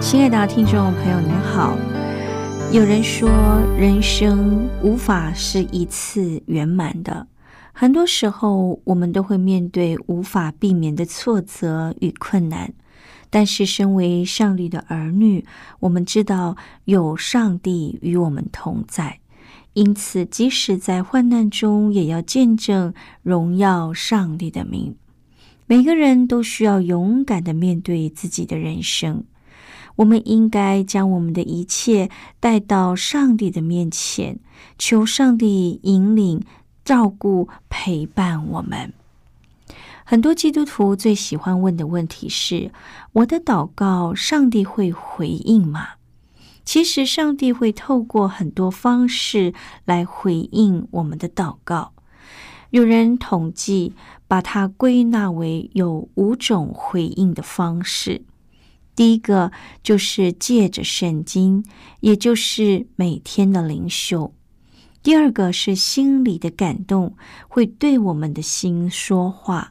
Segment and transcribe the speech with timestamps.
[0.00, 1.76] 亲爱的听众朋友，您好。
[2.72, 3.28] 有人说，
[3.76, 7.26] 人生无法是一次圆满的，
[7.72, 12.72] 很多时候我们都会面对无法避免的挫折与困难。
[13.28, 15.44] 但是，身为上帝的儿女，
[15.80, 19.18] 我们知道有上帝与我们同在，
[19.72, 24.94] 因此，即使在患难中，也要见证荣耀上帝的名。
[25.66, 29.24] 每个人都需要勇敢的面对自己的人生。
[29.98, 34.38] 我们应该将我们的一切带到上帝的面前，
[34.78, 36.42] 求上帝引领、
[36.84, 38.92] 照顾、陪伴我们。
[40.04, 42.70] 很多基督徒最喜欢问的问题是：
[43.12, 45.88] 我的祷告，上帝会回应吗？
[46.64, 49.52] 其实，上帝会透过很多方式
[49.84, 51.92] 来回应我们的祷告。
[52.70, 53.94] 有人统计，
[54.28, 58.22] 把它归纳为有五种回应的方式。
[58.98, 61.64] 第一个就是借着圣经，
[62.00, 64.32] 也就是每天的灵修；
[65.04, 67.14] 第二个是心里的感动，
[67.46, 69.68] 会对我们的心说话；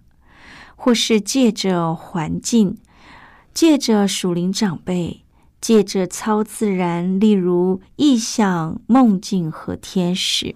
[0.78, 2.78] 或是借着环境，
[3.54, 5.26] 借着属灵长辈，
[5.60, 10.56] 借着超自然，例如意象、梦境和天使。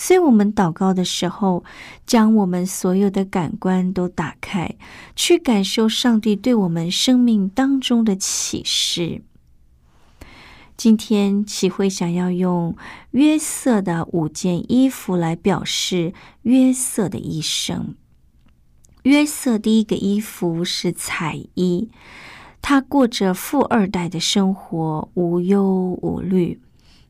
[0.00, 1.64] 所以，我们祷告的时候，
[2.06, 4.76] 将我们所有的感官都打开，
[5.16, 9.22] 去感受上帝对我们生命当中的启示。
[10.76, 12.76] 今天，启会想要用
[13.10, 17.96] 约瑟的五件衣服来表示约瑟的一生。
[19.02, 21.90] 约瑟第一个衣服是彩衣，
[22.62, 26.60] 他过着富二代的生活，无忧无虑。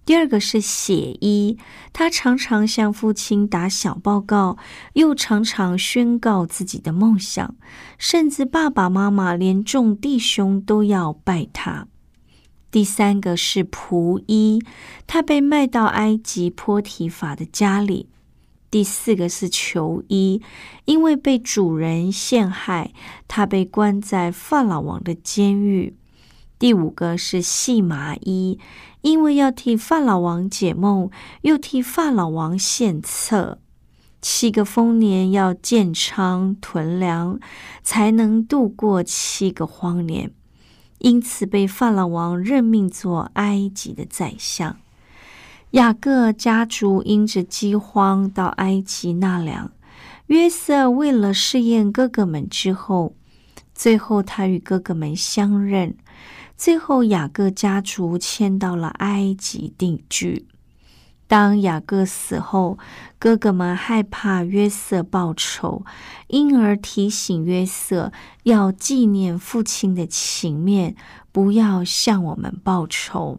[0.09, 1.59] 第二个是血衣，
[1.93, 4.57] 他常常向父亲打小报告，
[4.95, 7.55] 又常常宣告自己的梦想，
[7.99, 11.89] 甚至爸爸妈妈连众弟兄都要拜他。
[12.71, 14.63] 第三个是仆衣，
[15.07, 18.09] 他被卖到埃及波提法的家里。
[18.71, 20.41] 第四个是囚衣，
[20.87, 22.95] 因为被主人陷害，
[23.27, 25.98] 他被关在法老王的监狱。
[26.59, 28.59] 第五个是细麻衣。
[29.03, 31.09] 因为要替法老王解梦，
[31.43, 33.61] 又替法老王献策，
[34.21, 37.39] 七个丰年要建仓囤粮，
[37.85, 40.33] 才能度过七个荒年，
[40.99, 44.77] 因此被法老王任命做埃及的宰相。
[45.71, 49.71] 雅各家族因着饥荒到埃及纳粮，
[50.27, 53.15] 约瑟为了试验哥哥们之后，
[53.73, 55.97] 最后他与哥哥们相认。
[56.59, 60.49] 最后，雅各家族迁到了埃及定居。
[61.29, 62.79] 当雅各死后，
[63.17, 65.85] 哥哥们害怕约瑟报仇，
[66.27, 68.11] 因而提醒约瑟
[68.43, 70.97] 要纪念父亲的情面，
[71.31, 73.39] 不要向我们报仇。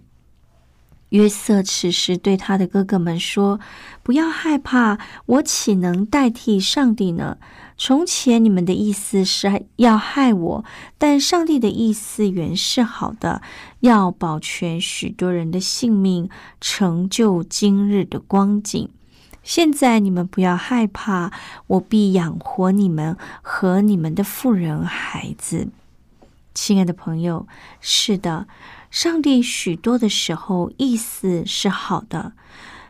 [1.09, 3.59] 约瑟此时对他的哥哥们说
[4.01, 7.37] ：“不要害怕，我岂能代替上帝呢？”
[7.81, 10.65] 从前你们的意思是要害我，
[10.97, 13.41] 但上帝的意思原是好的，
[13.79, 18.89] 要保全许多人的性命，成就今日的光景。
[19.43, 21.31] 现在你们不要害怕，
[21.67, 25.69] 我必养活你们和你们的妇人孩子。
[26.53, 27.47] 亲爱的朋友，
[27.79, 28.47] 是的，
[28.91, 32.33] 上帝许多的时候意思是好的。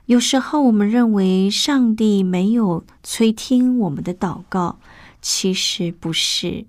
[0.09, 4.79] 有时候我们认为上帝没有催听我们的祷告，
[5.21, 6.65] 其实不是。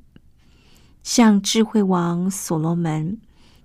[1.03, 3.17] 像智慧王所罗门，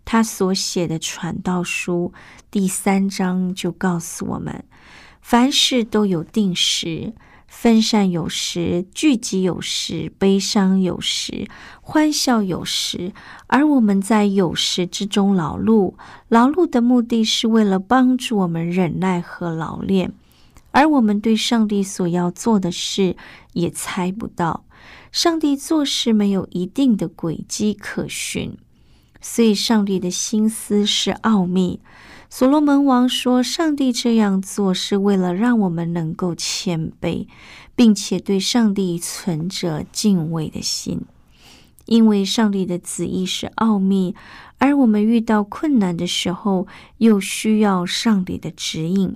[0.05, 2.13] 他所写的传道书
[2.49, 4.63] 第三章就告诉我们：
[5.19, 7.11] 凡事都有定时，
[7.57, 11.47] 分散有时，聚集有时，悲伤有时，
[11.81, 13.13] 欢笑有时。
[13.47, 15.93] 而我们在有时之中劳碌，
[16.27, 20.11] 劳碌的目的是为了帮助我们忍耐和劳练。
[20.71, 23.15] 而我们对上帝所要做的事
[23.53, 24.65] 也猜不到，
[25.11, 28.57] 上帝做事没有一定的轨迹可循，
[29.21, 31.79] 所以上帝的心思是奥秘。
[32.37, 37.27] 所罗门王说：“上帝这样做是为了让我们能够谦卑，
[37.77, 41.03] 并且对上帝存着敬畏的心。
[41.85, 44.15] 因为上帝的旨意是奥秘，
[44.57, 46.67] 而我们遇到困难的时候，
[46.97, 49.15] 又需要上帝的指引。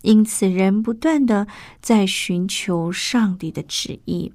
[0.00, 1.46] 因此，人不断的
[1.82, 4.32] 在寻求上帝的旨意。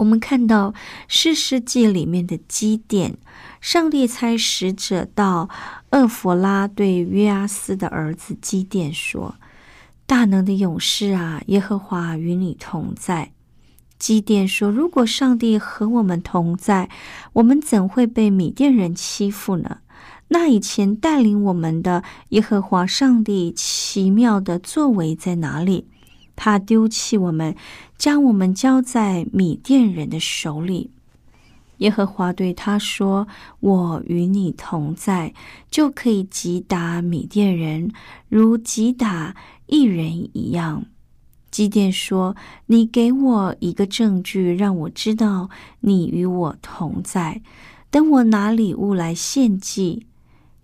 [0.00, 0.72] 我们看到
[1.08, 3.16] 《诗世记》里面的基甸。”
[3.60, 5.50] 上帝差使者到
[5.90, 9.34] 厄弗拉，对约阿斯的儿子基甸说
[10.06, 13.32] ：“大能的勇士啊，耶和华与你同在。”
[14.00, 16.88] 基甸说：“如果上帝和我们同在，
[17.34, 19.80] 我们怎会被米甸人欺负呢？
[20.28, 25.86] 那以前带领我们的耶和华上帝奇妙的作为在哪里？
[26.42, 27.54] 他丢弃我们，
[27.98, 30.90] 将我们交在米甸人的手里。”
[31.84, 33.28] 耶和华对他说
[33.60, 35.34] ：“我与你同在，
[35.70, 37.90] 就可以击打米甸人，
[38.30, 40.86] 如击打一人一样。”
[41.52, 42.34] 基甸说
[42.66, 45.50] ：“你给我一个证据，让我知道
[45.80, 47.42] 你与我同在。
[47.90, 50.06] 等我拿礼物来献祭。”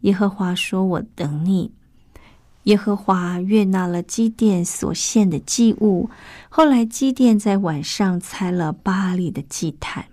[0.03, 1.73] 耶和华说：“我等你。”
[2.67, 6.09] 耶和华悦纳了基甸所献的祭物。
[6.49, 10.05] 后来，基甸在晚上拆了巴利的祭坛。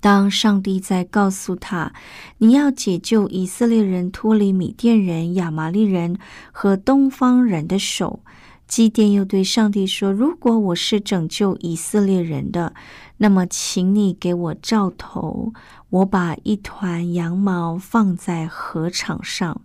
[0.00, 1.92] 当上帝在告诉他，
[2.38, 6.18] 你要解救以色列人脱离米甸人、亚麻利人
[6.50, 8.20] 和东方人的手，
[8.72, 12.72] 基甸又对上帝说：“如果我是拯救以色列人的，
[13.18, 15.52] 那么请你给我照头，
[15.90, 19.60] 我把一团羊毛放在禾场上，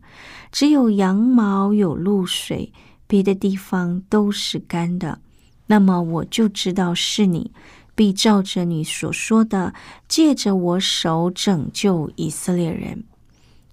[0.52, 2.74] 只有羊毛有露水，
[3.08, 5.20] 别的地方都是干的，
[5.68, 7.52] 那么我就知道是你。”
[7.96, 9.74] 必照着你所说的，
[10.10, 13.06] 借着我手拯救以色列人。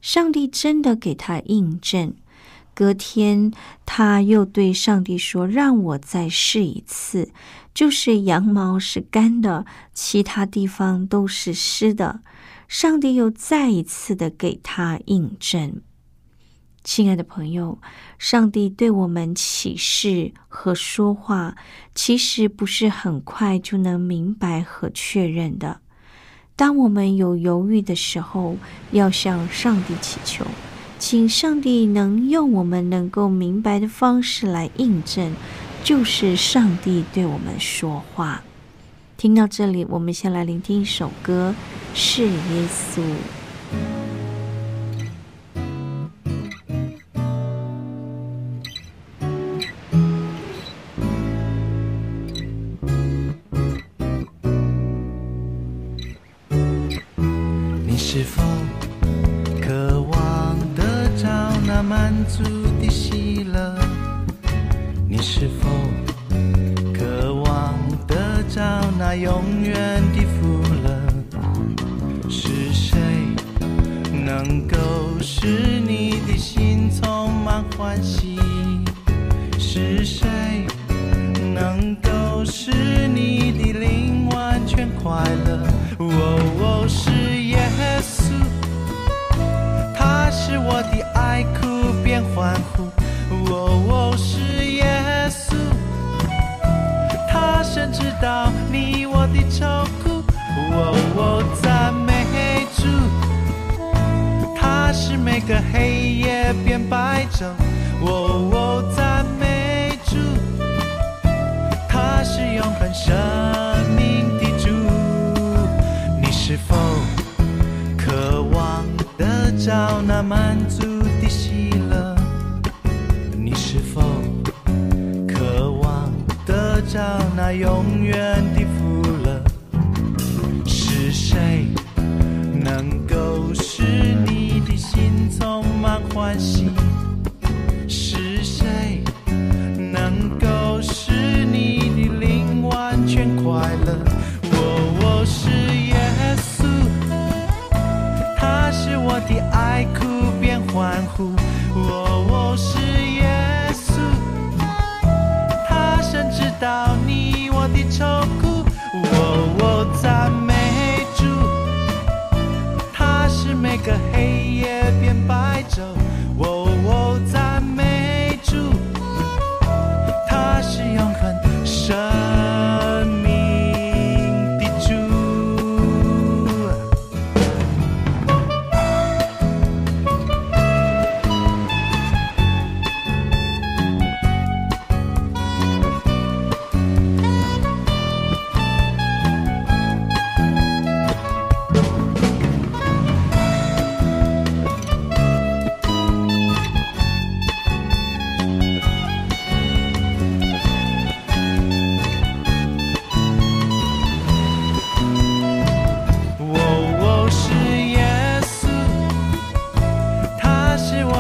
[0.00, 2.14] 上帝真的给他印证。
[2.75, 3.53] 隔天，
[3.87, 7.31] 他又对上帝说：“让我再试一次，
[7.73, 12.21] 就是羊毛是干的，其他地方都是湿的。”
[12.67, 15.82] 上帝又再一次的给他印证。
[16.82, 17.79] 亲爱的朋友，
[18.19, 21.56] 上帝对我们启示和说话，
[21.94, 25.81] 其实不是很快就能明白和确认的。
[26.56, 28.56] 当我们有犹豫的时候，
[28.93, 30.44] 要向上帝祈求，
[30.99, 35.32] 请上帝能用我们能够明白的方式来印证，
[35.82, 38.43] 就是上帝对我们说话。
[39.17, 41.55] 听到这里，我们先来聆听一首歌，
[41.94, 43.02] 是耶稣。
[105.46, 107.74] 个黑夜变白昼。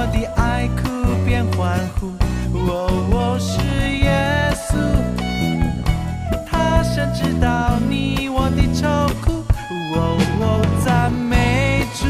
[0.04, 0.82] 我的爱哭
[1.24, 2.12] 变欢呼。
[2.52, 3.56] 哦哦，是
[4.04, 4.76] 耶稣，
[6.46, 8.84] 他想知道你我的愁
[9.24, 9.42] 苦。
[9.96, 12.04] 哦哦，赞美主，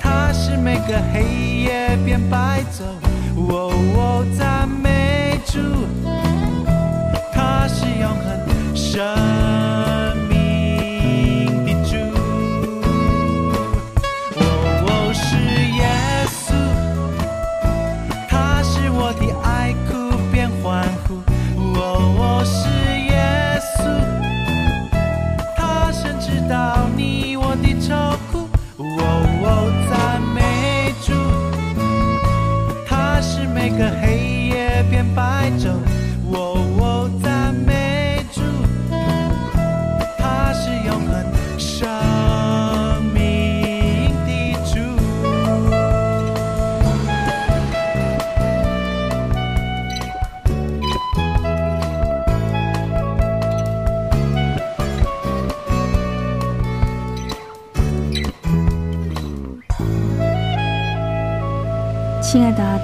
[0.00, 1.22] 他是每个黑
[1.62, 2.82] 夜变白昼。
[3.36, 5.60] 哦哦，赞美主。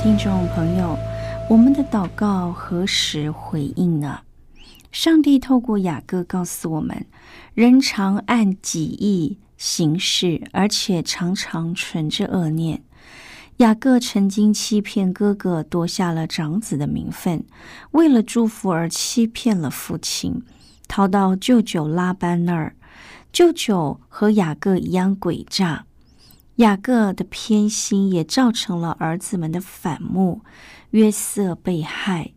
[0.03, 0.99] 听众朋友，
[1.49, 4.19] 我们的祷告何时回应呢？
[4.91, 7.07] 上帝透过雅各告诉我们，
[7.55, 12.83] 人常按己意行事，而且常常存着恶念。
[13.59, 17.45] 雅各曾经欺骗哥哥，夺下了长子的名分，
[17.93, 20.43] 为了祝福而欺骗了父亲，
[20.89, 22.75] 逃到舅舅拉班那儿。
[23.33, 25.85] 舅舅和雅各一样诡诈。
[26.57, 30.43] 雅各的偏心也造成了儿子们的反目，
[30.91, 32.33] 约瑟被害。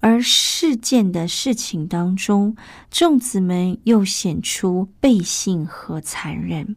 [0.00, 2.56] 而事件的事情当中，
[2.90, 6.76] 众子们又显出背信和残忍。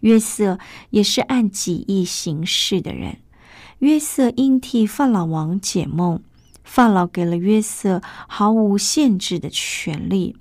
[0.00, 0.58] 约瑟
[0.90, 3.18] 也是按己意行事的人。
[3.80, 6.22] 约瑟应替法老王解梦，
[6.64, 10.34] 法老给了约瑟毫无限制的权利。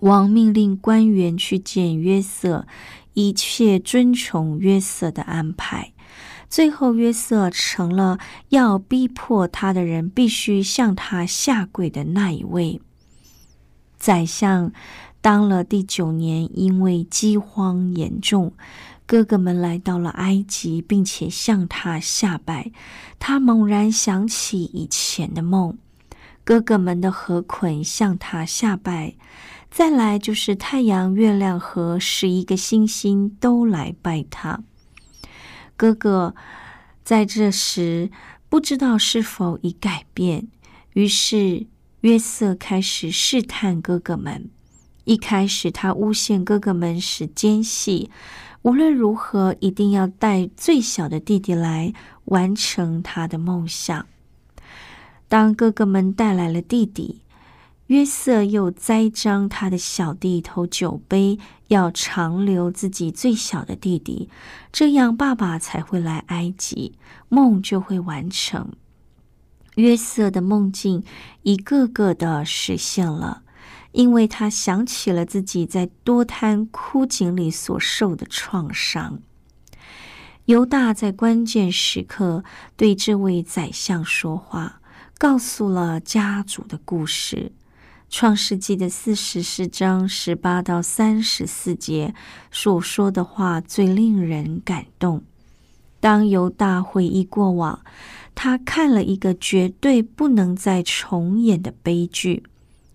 [0.00, 2.66] 王命令官员去见约瑟，
[3.16, 5.94] 一切遵从约瑟的安排。
[6.50, 8.18] 最后，约瑟成了
[8.50, 12.80] 要逼迫他的人必须向他下跪的那一位。
[13.98, 14.70] 宰相
[15.22, 18.52] 当了第九年，因为饥荒严重，
[19.06, 22.70] 哥哥们来到了埃及，并且向他下拜。
[23.18, 25.78] 他猛然想起以前的梦，
[26.44, 29.14] 哥哥们的河捆向他下拜。
[29.70, 34.62] 再来就是太阳、月亮和十一个星星都来拜他。
[35.76, 36.34] 哥哥
[37.04, 38.10] 在这时
[38.48, 40.48] 不知道是否已改变，
[40.94, 41.66] 于是
[42.00, 44.48] 约瑟开始试探哥哥们。
[45.04, 48.10] 一开始，他诬陷哥哥们是奸细，
[48.62, 51.92] 无论如何一定要带最小的弟弟来
[52.24, 54.06] 完成他的梦想。
[55.28, 57.20] 当哥哥们带来了弟弟，
[57.86, 61.38] 约瑟又栽赃他的小弟偷酒杯，
[61.68, 64.28] 要长留自己最小的弟弟，
[64.72, 66.94] 这样爸爸才会来埃及，
[67.28, 68.72] 梦就会完成。
[69.76, 71.04] 约瑟的梦境
[71.42, 73.42] 一个个的实现了，
[73.92, 79.20] 因为他想起了自己在多滩枯井里所受的创伤。
[80.46, 82.42] 犹大在关键时刻
[82.76, 84.80] 对这位宰相说话，
[85.18, 87.52] 告诉了家族的故事。
[88.08, 92.14] 创世纪的四十四章十八到三十四节
[92.50, 95.24] 所说的话最令人感动。
[95.98, 97.84] 当犹大回忆过往，
[98.34, 102.44] 他看了一个绝对不能再重演的悲剧：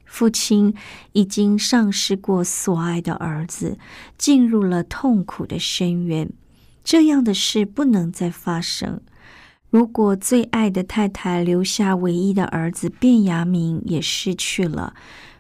[0.06, 0.74] 父亲
[1.12, 3.78] 已经丧失过所爱的儿子，
[4.18, 6.32] 进入了痛苦的深渊。
[6.84, 9.02] 这样的事不能再发生。
[9.72, 14.94] 如果最爱的太太留下唯一的儿子卞雅明也失去了，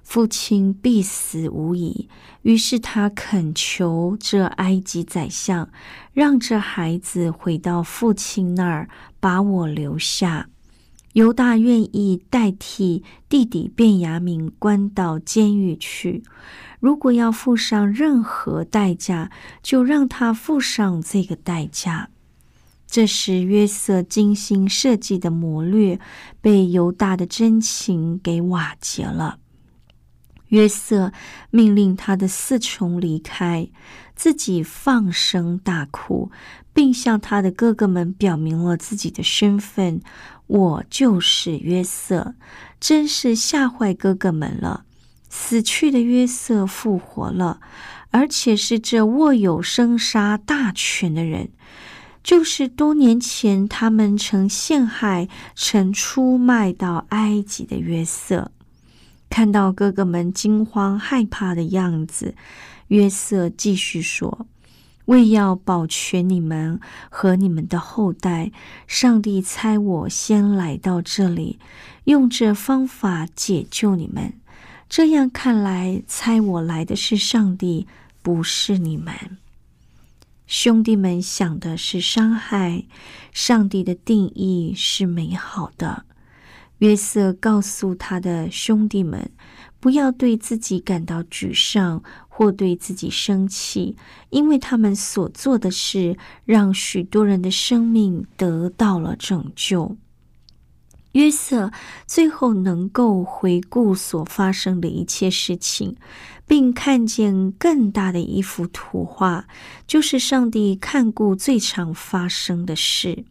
[0.03, 2.07] 父亲必死无疑。
[2.43, 5.69] 于是他恳求这埃及宰相，
[6.13, 8.87] 让这孩子回到父亲那儿，
[9.19, 10.47] 把我留下。
[11.11, 16.23] 犹大愿意代替弟弟卞雅明关到监狱去。
[16.79, 19.29] 如果要付上任何代价，
[19.61, 22.07] 就让他付上这个代价。
[22.91, 25.97] 这时，约瑟精心设计的谋略
[26.41, 29.39] 被犹大的真情给瓦解了。
[30.49, 31.13] 约瑟
[31.51, 33.69] 命令他的四重离开，
[34.13, 36.31] 自己放声大哭，
[36.73, 40.01] 并向他的哥哥们表明了自己的身份
[40.47, 42.35] ：“我就是约瑟。”
[42.81, 44.83] 真是吓坏哥哥们了。
[45.29, 47.61] 死去的约瑟复活了，
[48.09, 51.51] 而且是这握有生杀大权的人。
[52.23, 58.51] 就是多年前他们曾陷害、曾出卖到埃及的约瑟，
[59.29, 62.35] 看到哥哥们惊慌害怕的样子，
[62.89, 64.45] 约瑟继续说
[65.05, 68.51] ：“为要保全你们和你们的后代，
[68.85, 71.57] 上帝差我先来到这里，
[72.03, 74.33] 用这方法解救你们。
[74.87, 77.87] 这样看来，猜我来的是上帝，
[78.21, 79.13] 不是你们。”
[80.51, 82.83] 兄弟们想的是伤害，
[83.31, 86.05] 上帝的定义是美好的。
[86.79, 89.31] 约瑟告诉他的兄弟们，
[89.79, 93.95] 不要对自己感到沮丧或对自己生气，
[94.29, 99.95] 因为他们所做的事让许多人的生命得到了拯救。
[101.13, 101.71] 约瑟
[102.07, 105.97] 最后能够回顾所发生的一切事情，
[106.47, 109.45] 并看见更大的一幅图画，
[109.85, 113.25] 就是上帝看顾最常发生的事。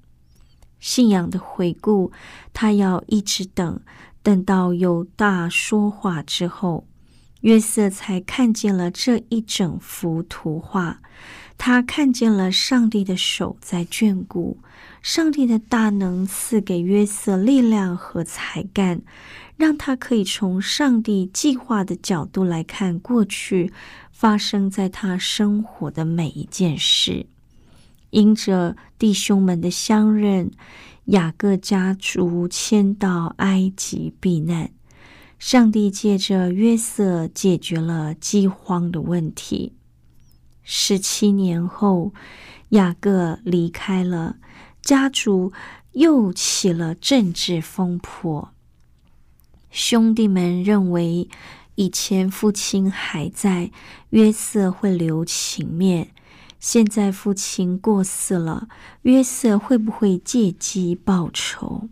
[0.79, 2.13] 信仰的回顾，
[2.53, 3.81] 他要一直等，
[4.23, 6.87] 等到有大说话之后，
[7.41, 11.01] 约瑟才看见了这一整幅图画。
[11.59, 14.59] 他看见了上帝的手在眷顾。
[15.03, 19.01] 上帝的大能赐给约瑟力量和才干，
[19.57, 23.73] 让他可以从上帝计划的角度来看过去
[24.13, 27.27] 发生在他生活的每一件事。
[28.11, 30.51] 因着弟兄们的相认，
[31.07, 34.71] 雅各家族迁到埃及避难，
[35.39, 39.73] 上帝借着约瑟解决了饥荒的问题。
[40.63, 42.13] 十七年后，
[42.71, 44.37] 雅各离开了。
[44.83, 45.53] 家族
[45.93, 48.51] 又起了政治风波。
[49.71, 51.29] 兄弟们认为，
[51.77, 53.71] 以前父亲还在，
[54.11, 56.07] 约瑟会留情面；
[56.59, 58.69] 现在父亲过世了，
[59.03, 61.89] 约瑟会不会借机报仇？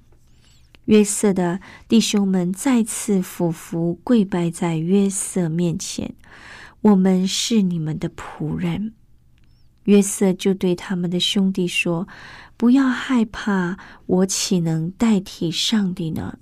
[0.86, 6.14] 约瑟的弟兄们再次俯伏跪拜在约瑟面前
[6.80, 8.94] ：“我们是你们的仆人。”
[9.88, 12.06] 约瑟就对他们的兄弟说。
[12.58, 16.40] 不要害怕，我岂能代替上帝呢？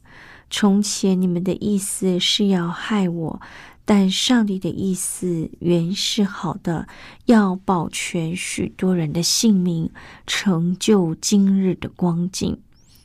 [0.49, 3.41] 从前你们的意思是要害我，
[3.85, 6.89] 但上帝的意思原是好的，
[7.27, 9.91] 要保全许多人的性命，
[10.27, 12.59] 成就今日的光景。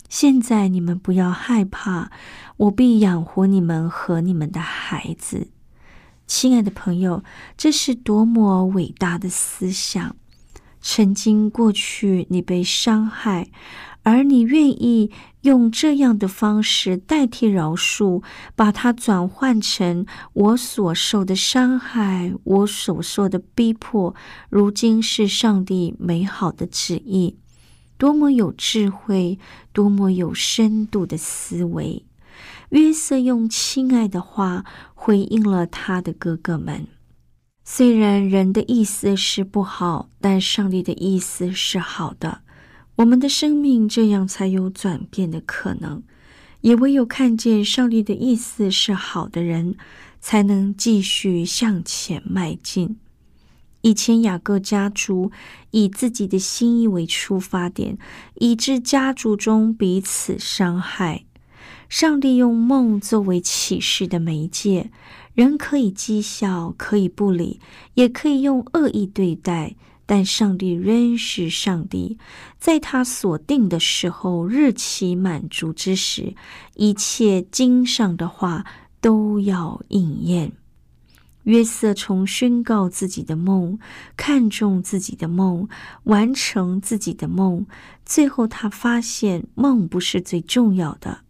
[0.07, 2.09] 现在你们不要害怕，
[2.55, 5.49] 我必养活你们和你们的孩子。
[6.27, 7.25] 亲爱的朋友，
[7.57, 10.15] 这是多么伟大的思想！
[10.81, 13.49] 曾经过去，你被伤害，
[14.03, 18.23] 而你愿意用这样的方式代替饶恕，
[18.55, 24.15] 把它转换成我所受的伤害，我所受的逼迫，
[24.49, 27.37] 如今是上帝美好的旨意，
[27.97, 29.37] 多么有智慧，
[29.71, 32.03] 多么有深度的思维。
[32.69, 34.65] 约瑟用亲爱的话
[34.95, 36.87] 回应了他的哥哥们。
[37.73, 42.41] 虽然人的意思是不好，但上帝的意思是好的。
[42.97, 46.03] 我们的生命这样才有转变的可能。
[46.59, 49.77] 也唯有看见上帝的意思是好的人，
[50.19, 52.97] 才能继续向前迈进。
[53.79, 55.31] 以前雅各家族
[55.69, 57.97] 以自己的心意为出发点，
[58.35, 61.23] 以致家族中彼此伤害。
[61.87, 64.91] 上帝用梦作为启示的媒介。
[65.33, 67.59] 人可以讥笑，可以不理，
[67.93, 72.17] 也可以用恶意对待，但上帝仍是上帝，
[72.59, 76.35] 在他所定的时候、日期满足之时，
[76.75, 78.65] 一切经上的话
[78.99, 80.51] 都要应验。
[81.43, 83.79] 约瑟从宣告自己的梦、
[84.15, 85.67] 看重自己的梦、
[86.03, 87.65] 完成自己的梦，
[88.05, 91.21] 最后他发现梦不是最重要的。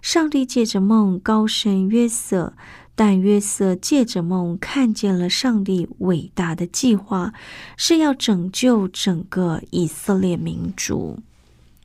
[0.00, 2.54] 上帝借着梦高升约瑟，
[2.94, 7.32] 但约瑟借着梦看见了上帝伟大的计划，
[7.76, 11.18] 是要拯救整个以色列民族。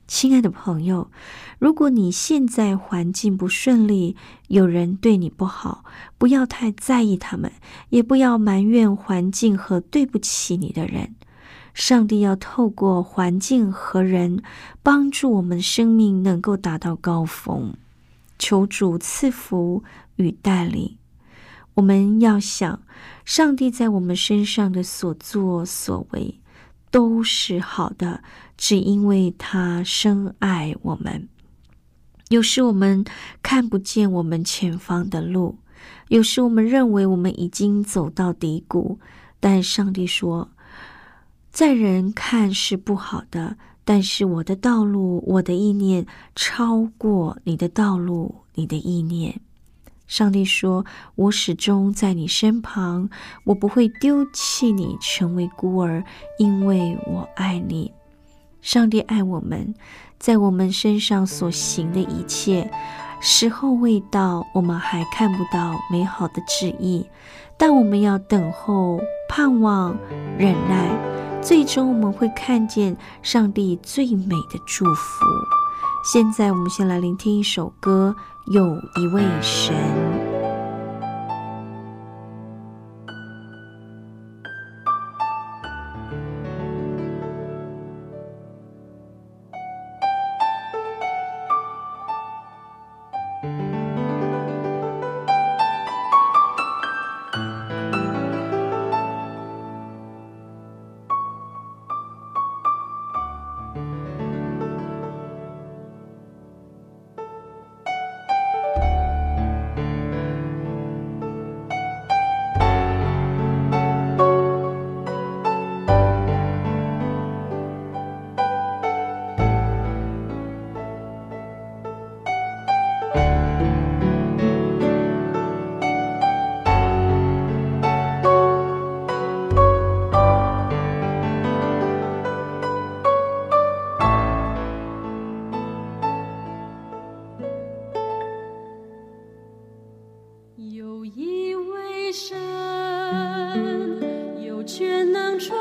[0.08, 1.10] 亲爱的朋友，
[1.60, 4.16] 如果你现在环境不顺利，
[4.48, 5.84] 有人对你不好，
[6.18, 7.52] 不要太在意他们，
[7.90, 11.16] 也不要埋怨环境和对不起你的人。
[11.74, 14.42] 上帝要透过环境和人，
[14.82, 17.74] 帮助我们生命能够达到高峰。
[18.40, 19.84] 求主赐福
[20.18, 20.98] 与带领。
[21.74, 22.84] 我们要想，
[23.26, 26.40] 上帝在我们身上的所作所为。
[26.90, 28.24] 都是好的，
[28.56, 31.28] 只因为他深爱我们。
[32.30, 33.04] 有时我们
[33.44, 35.60] 看不见我们前方的路，
[36.08, 39.00] 有时我们认为我们已经走到低谷，
[39.42, 40.50] 但上帝说，
[41.52, 49.42] 在人看是不好的，但是我的道路、我的意念超过你的道路、你的意念。
[50.08, 53.10] 上帝说：“我始终在你身旁，
[53.44, 56.04] 我不会丢弃你，成为孤儿，
[56.40, 57.92] 因为我爱你。”
[58.62, 59.76] 上帝爱我们，
[60.18, 62.72] 在我们身上所行的一切，
[63.22, 67.06] 时候未到，我们还看不到美好的旨意，
[67.58, 69.98] 但我们要等候、盼望、
[70.38, 75.57] 忍耐，最终我们会看见上帝最美的祝福。
[76.10, 78.16] 现在，我们先来聆听一首歌。
[78.46, 80.27] 有一位神。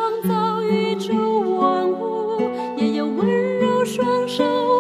[0.07, 1.13] 创造宇宙
[1.59, 2.39] 万物，
[2.77, 4.76] 也有温柔双手。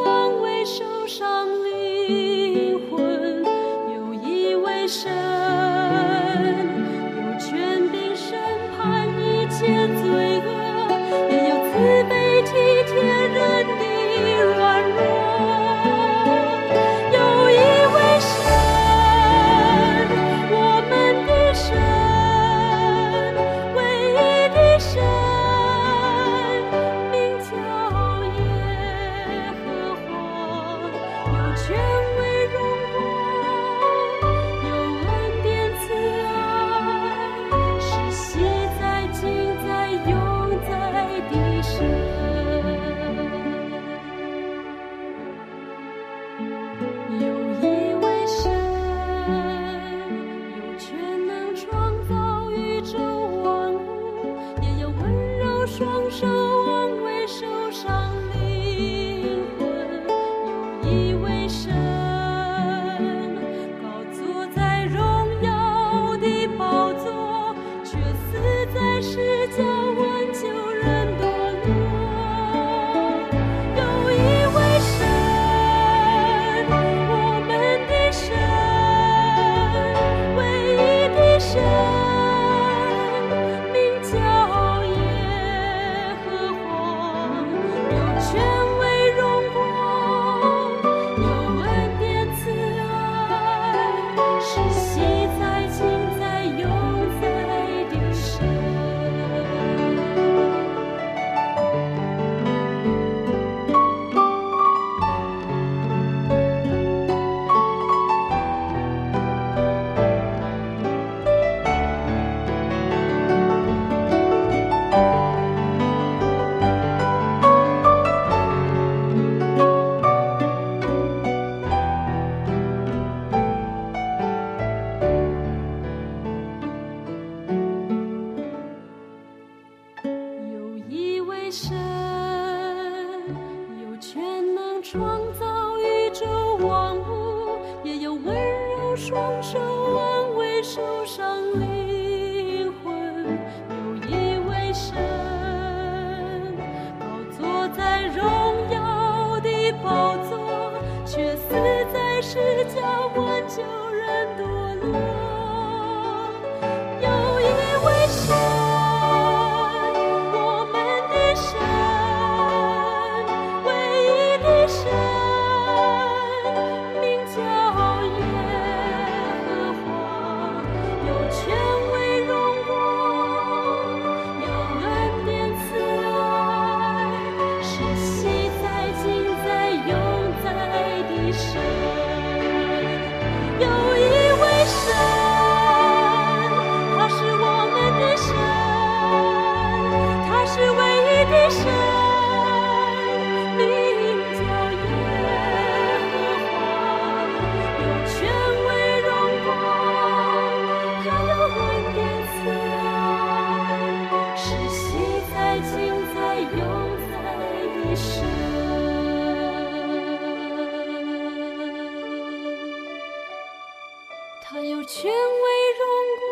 [214.48, 215.84] 他有权威荣
[216.20, 216.24] 光，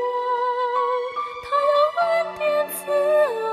[1.42, 3.44] 他有恩典慈爱，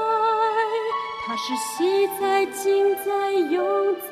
[1.25, 3.95] 他是昔在今在永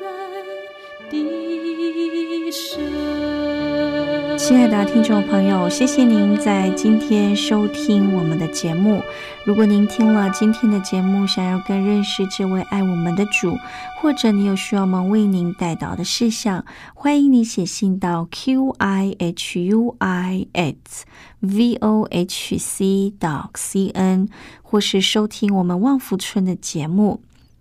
[4.36, 9.00] 亲爱的听众朋友，谢谢您在今天收听我们的节目。
[9.44, 13.56] 如果您听了今天的节目，想要更认识这位爱我们的主，
[14.00, 21.04] 或者你有需要我们为您带到的事项，欢迎你写信到 q i h u i s
[21.38, 24.28] v o h c dot c n，
[24.62, 27.20] 或是收听我们旺福村的节目。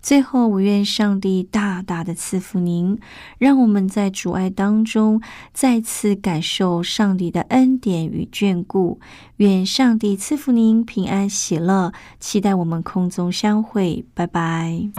[0.09, 2.97] 最后，我愿上帝大大的赐福您，
[3.37, 5.21] 让我们在主爱当中
[5.53, 8.99] 再次感受上帝的恩典与眷顾。
[9.37, 14.89] 愿上帝赐福您平安喜乐，期待我们空中相会，拜拜。